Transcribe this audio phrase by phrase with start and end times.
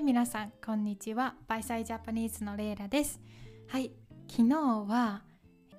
[0.00, 1.34] はい皆さんこんにちは。
[1.46, 3.20] バイサイジャパニーズのレイラです。
[3.68, 3.92] はい
[4.30, 4.54] 昨日
[4.88, 5.24] は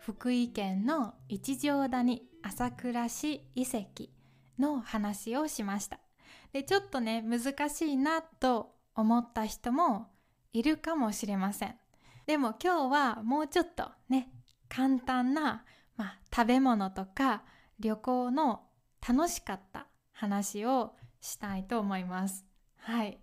[0.00, 4.10] 福井県の一条谷朝倉市遺跡
[4.58, 5.98] の話をしました。
[6.52, 10.08] でちょっとね難しいなと思った人も
[10.52, 11.74] いるかもしれません。
[12.26, 14.30] でも今日はもうちょっとね
[14.68, 15.64] 簡単な、
[15.96, 17.44] まあ、食べ物とか
[17.80, 18.60] 旅行の
[19.08, 20.92] 楽しかった話を
[21.22, 22.44] したいと思います。
[22.76, 23.21] はい。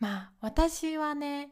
[0.00, 1.50] まあ私はね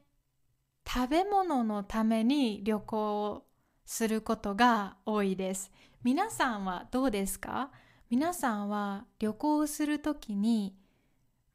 [0.87, 3.47] 食べ物のために旅行を
[3.85, 5.73] することが多いです。
[6.03, 7.71] 皆さんはどうですか？
[8.09, 10.77] 皆さんは旅行するときに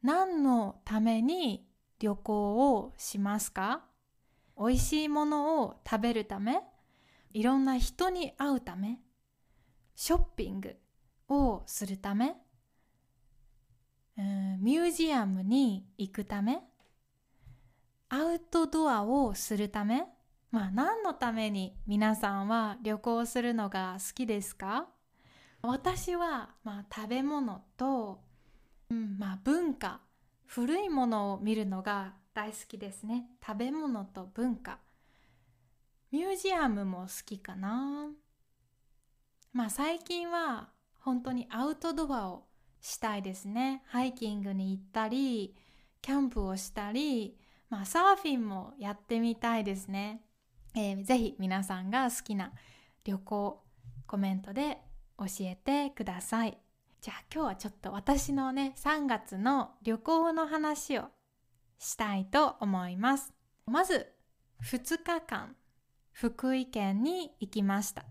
[0.04, 1.66] 何のために
[2.00, 3.86] 旅行をしますか？
[4.58, 6.62] 美味しいものを食べるため？
[7.32, 9.00] いろんな人に会うため？
[9.96, 10.76] ショッピング
[11.30, 12.36] をするため？
[14.18, 16.62] ミュージアムに行くため？
[18.14, 20.04] アウトドアをするため？
[20.52, 24.90] まあ何のために皆さんは旅行するのが好きですか？
[25.62, 28.20] 私はまあ食べ物と、
[28.90, 30.02] うんまあ、文化
[30.46, 33.28] 古いものを見るのが大好きですね。
[33.42, 34.80] 食べ物と文化。
[36.12, 38.10] ミュージアムも好きかな。
[39.54, 40.68] まあ最近は
[41.00, 42.44] 本当にアウトドアを
[42.82, 43.84] したいですね。
[43.86, 45.56] ハイキングに行ったり
[46.02, 47.38] キャンプをしたり
[47.72, 50.22] まあ、サーフィンもやってみたいですね。
[50.76, 52.52] えー、ぜひ皆さんが好きな
[53.06, 53.64] 旅行
[54.06, 54.78] コメントで
[55.18, 56.58] 教えてください。
[57.00, 61.06] じゃあ今日はちょっと私のね3月の旅行の話を
[61.80, 63.34] したいと思います。
[63.66, 64.12] まず
[64.66, 65.56] 2日間
[66.12, 68.04] 福井県に行きました。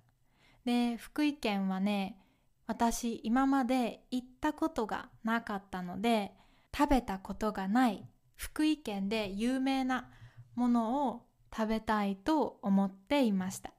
[0.64, 2.18] で福井県はね
[2.66, 6.32] 私今まで行ったことがなかったので
[6.74, 8.08] 食べたことがない
[8.40, 10.08] 福井県で有名な
[10.54, 13.70] ものを食べたいと思っていました。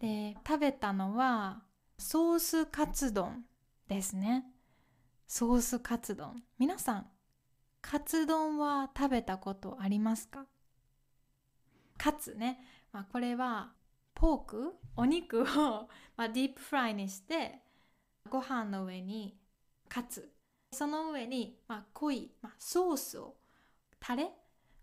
[0.00, 1.62] で食べたのは
[1.96, 3.44] ソースカツ丼
[3.86, 4.46] ですね。
[5.28, 6.42] ソースカツ丼。
[6.58, 7.06] 皆さん
[7.80, 10.44] カツ丼は食べたことありますか？
[11.96, 12.58] カツね、
[12.90, 13.74] まあ、これは
[14.12, 14.74] ポーク？
[14.96, 15.44] お肉を、
[16.18, 17.60] まあ、ディープフライにして
[18.28, 19.38] ご飯の上に
[19.88, 20.34] カツ。
[20.72, 23.36] その上に、まあ、濃い、まあ、ソースを
[24.02, 24.30] タレ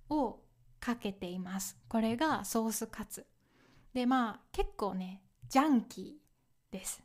[0.09, 0.39] を
[0.79, 1.77] かけています。
[1.89, 3.25] これがソースカツ。
[3.93, 7.03] でまあ結構ねジャンキーです。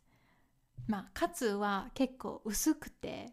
[0.86, 3.32] まあカツは結構薄くて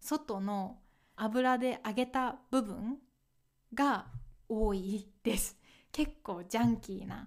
[0.00, 0.78] 外の
[1.16, 2.96] 油で揚げた部分
[3.74, 4.06] が
[4.48, 5.58] 多いです。
[5.92, 7.26] 結構ジャンキーな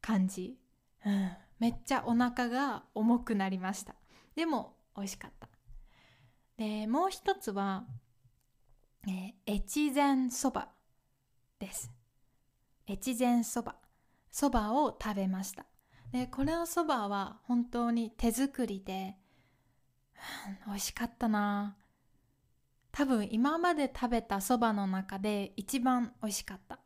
[0.00, 0.58] 感じ、
[1.06, 1.30] うん、
[1.60, 3.94] めっちゃお腹が重くなりました。
[4.34, 5.48] でも美味しかった。
[6.56, 7.84] でもう一つは
[9.08, 10.68] え、越前そば
[11.58, 11.90] です。
[12.88, 13.76] 越前そば。
[14.30, 15.66] そばを食べました。
[16.10, 19.16] で、これのそばは本当に手作りで、
[20.66, 21.76] 美味しかったな
[22.92, 26.78] 多分今まで食べたそばの中で一番美味しかった。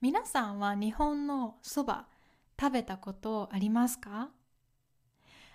[0.00, 2.06] 皆さんは日本のそば
[2.58, 4.30] 食べたことありますか？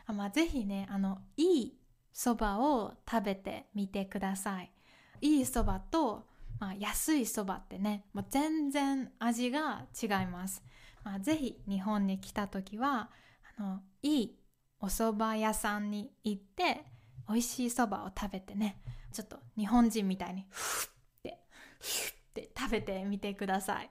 [0.05, 1.77] あ、まあ、ぜひね、あの、いい
[2.11, 4.71] そばを食べてみてください。
[5.21, 6.27] いいそばと、
[6.59, 10.63] まあ、安いそばってねもう全然味が違います、
[11.03, 13.09] まあ、ぜひ日本に来た時は
[13.57, 14.35] あのいい
[14.79, 16.83] お蕎麦屋さんに行って
[17.29, 18.81] 美味しいそばを食べてね
[19.13, 20.89] ちょっと日本人みたいにフッ
[21.23, 21.39] て
[21.79, 23.89] フッて食べてみてください。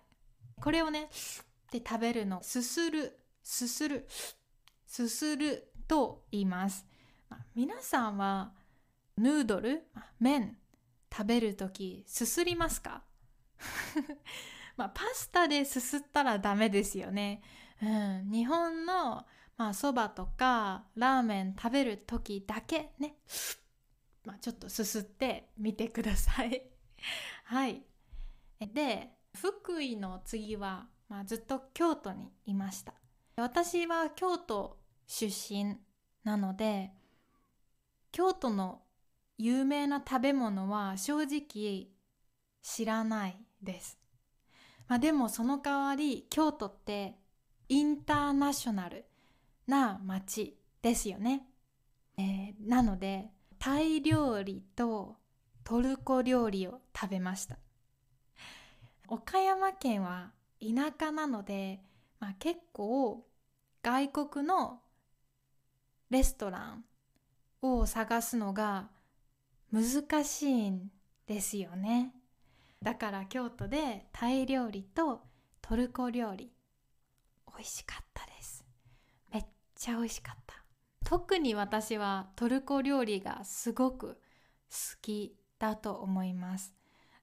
[0.61, 1.09] これをね
[1.71, 4.07] で食べるのすするすする
[4.87, 6.85] すすると言います、
[7.29, 8.53] まあ、皆さんは
[9.17, 10.57] ヌードル、まあ、麺？
[11.13, 13.03] 食べる時すすりますか？
[14.77, 17.43] まあパスタですすったらダメですよね。
[17.83, 19.27] うん、日本の
[19.57, 23.17] まあそばとかラーメン食べる時だけね、
[24.25, 26.71] まあ、ちょっとすすってみてください。
[27.45, 27.83] はい。
[28.61, 32.95] で福井の次は、まあ、ずっと京都にいました。
[33.37, 35.79] 私は京都出身
[36.25, 36.93] なので
[38.13, 38.83] 京都の
[39.43, 41.89] 有名な食べ物は正直
[42.61, 43.99] 知らないです。
[44.87, 47.15] まあ、でもその代わり京都って
[47.71, 49.07] インターナショナル
[49.67, 51.47] な街ですよね。
[52.19, 55.17] えー、なのでタイ料理と
[55.65, 57.57] トルコ料理を食べました。
[59.09, 61.81] 岡山県は田舎なので、
[62.19, 63.27] まあ、結構
[63.83, 64.83] 外国の
[66.11, 66.85] レストラン
[67.63, 68.91] を探すのが
[69.73, 70.91] 難しいん
[71.27, 72.13] ですよね。
[72.83, 75.23] だから京都でタイ料理と
[75.61, 76.53] トルコ料理
[77.47, 78.65] 美味しかったです。
[79.33, 79.45] めっ
[79.75, 80.57] ちゃ美味しかった。
[81.05, 84.17] 特に私はトルコ料理がすごく好
[85.03, 86.75] きだと思います。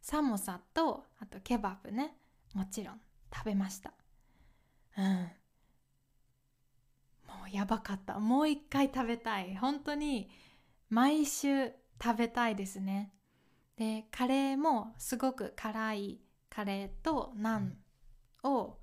[0.01, 2.15] サモサとあとケバブね。
[2.53, 3.01] もちろん
[3.33, 3.94] 食べました。
[4.97, 5.05] うん。
[7.27, 8.19] もうやばかった。
[8.19, 9.55] もう一回食べたい。
[9.55, 10.29] 本当に
[10.89, 13.13] 毎週食べたいですね。
[13.77, 17.77] でカレーもすごく辛いカレーとナン
[18.44, 18.77] を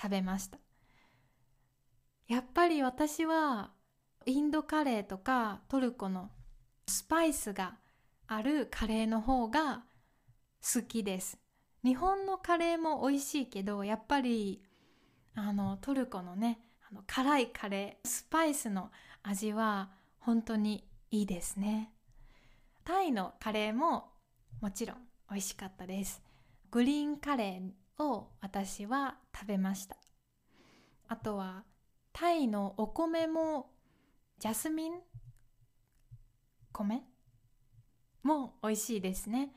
[0.00, 0.58] 食べました。
[2.28, 3.72] やっぱり私は
[4.24, 6.30] インドカレーとかトルコの
[6.88, 7.76] スパイスが
[8.26, 9.84] あるカレーの方が
[10.74, 11.38] 好きです。
[11.84, 14.62] 日本のカレーも美味しいけどやっぱり
[15.34, 16.58] あのトルコのね
[16.90, 18.90] あの辛いカレースパイスの
[19.22, 21.92] 味は本当にいいですね
[22.86, 24.12] タイのカレーも
[24.60, 24.98] もちろん
[25.28, 26.22] 美味しかったです。
[26.70, 29.96] グリーンカレーを私は食べました。
[31.08, 31.64] あとは
[32.12, 33.70] タイのお米も
[34.38, 34.92] ジャスミン
[36.72, 37.02] 米
[38.22, 39.50] も美味しいですね。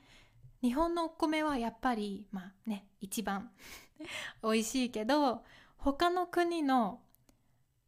[0.60, 3.52] 日本のお米はやっぱりまあね一番
[4.42, 5.44] 美味しいけど
[5.76, 7.00] 他の国の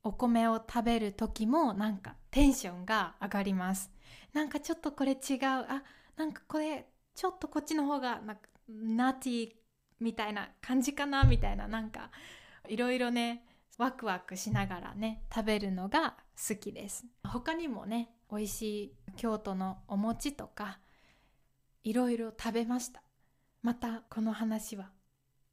[0.04, 3.91] お米を食べる時もなんかテンションが上がります。
[4.32, 5.18] なんかちょっとこれ違う。
[5.42, 5.82] あ
[6.16, 9.50] なんかこれちょっとこっちの方がなんかナティ
[10.00, 11.68] みたいな感じかなみたいな。
[11.68, 12.10] なんか
[12.68, 13.44] いろいろね
[13.78, 16.16] ワクワクしながらね食べるのが
[16.48, 17.04] 好きです。
[17.24, 20.78] 他にもね美味しい京都のお餅とか
[21.84, 23.02] いろいろ食べました。
[23.62, 24.90] またこの話は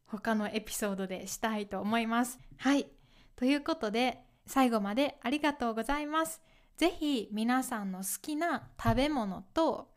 [0.05, 2.39] 他のエピソードでしたいと思います。
[2.57, 2.87] はい。
[3.35, 6.41] ということで最後までありがとうございます。
[6.79, 9.89] ぜひ皆さんの好きな食べ物と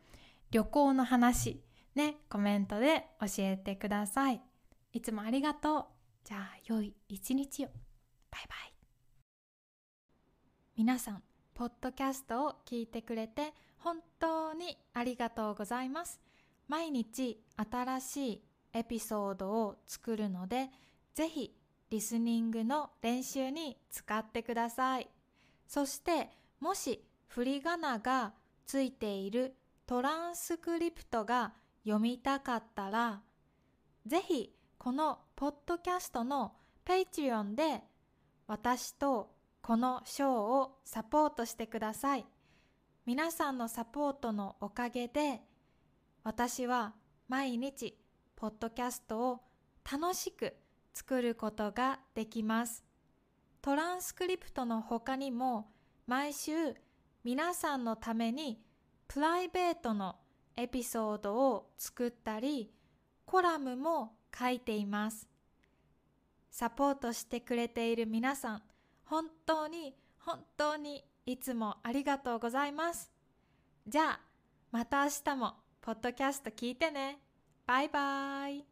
[0.51, 1.63] 旅行の話
[1.95, 4.41] ねコメントで教えてください。
[4.93, 5.85] いつもありがとう。
[6.25, 7.69] じゃあ良い一日を。
[8.33, 8.73] バイバイ。
[10.77, 11.23] 皆さん
[11.55, 16.21] ポッドキャストを聞いてくれて本当にありがとうございます。
[16.67, 17.41] 毎日
[17.71, 20.69] 新しいエピソードを作るので
[21.15, 21.55] ぜひ
[21.91, 25.09] リスニングの練習に使ってください。
[25.69, 28.35] そしてもし振り仮名が
[28.67, 33.21] ついているトランスクリプトが読みたかったら
[34.07, 36.53] ぜひこのポッドキャストの
[36.87, 37.83] Patreon で
[38.47, 42.25] 私とこのショーをサポートしてください。
[43.07, 45.41] 皆さんのサポートのおかげで
[46.23, 46.93] 私は
[47.27, 47.99] 毎日
[48.37, 49.41] ポッドキャストを
[49.91, 50.55] 楽しく
[50.95, 52.85] 作ることができます。
[53.61, 55.72] トランスクリプトの他にも
[56.07, 56.75] 毎週
[57.25, 58.61] 皆さんのために
[59.09, 60.17] プライベートの
[60.57, 62.71] エピソードを作ったり
[63.25, 65.29] コラムも書いています。
[66.51, 68.63] サポートしてくれている皆さん、
[69.05, 73.11] 本当に本当にいつもありがとうございます。
[73.87, 74.21] じゃあ、
[74.71, 77.21] また明日もポッドキャスト聞いてね。
[77.67, 78.72] バイバイ。